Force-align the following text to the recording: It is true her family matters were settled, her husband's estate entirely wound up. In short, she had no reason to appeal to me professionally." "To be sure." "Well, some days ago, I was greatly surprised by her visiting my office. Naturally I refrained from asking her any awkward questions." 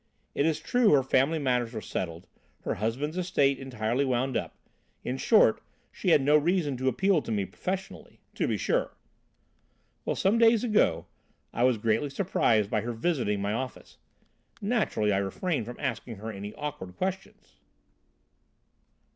It 0.33 0.47
is 0.47 0.59
true 0.59 0.93
her 0.93 1.03
family 1.03 1.37
matters 1.37 1.73
were 1.73 1.79
settled, 1.79 2.25
her 2.61 2.73
husband's 2.73 3.19
estate 3.19 3.59
entirely 3.59 4.03
wound 4.03 4.35
up. 4.35 4.57
In 5.03 5.17
short, 5.17 5.61
she 5.91 6.09
had 6.09 6.23
no 6.23 6.35
reason 6.37 6.75
to 6.77 6.87
appeal 6.87 7.21
to 7.21 7.31
me 7.31 7.45
professionally." 7.45 8.19
"To 8.33 8.47
be 8.47 8.57
sure." 8.57 8.97
"Well, 10.03 10.15
some 10.15 10.39
days 10.39 10.63
ago, 10.63 11.05
I 11.53 11.63
was 11.65 11.77
greatly 11.77 12.09
surprised 12.09 12.71
by 12.71 12.81
her 12.81 12.93
visiting 12.93 13.43
my 13.43 13.53
office. 13.53 13.99
Naturally 14.59 15.13
I 15.13 15.17
refrained 15.19 15.67
from 15.67 15.79
asking 15.79 16.15
her 16.15 16.31
any 16.31 16.51
awkward 16.55 16.97
questions." 16.97 17.57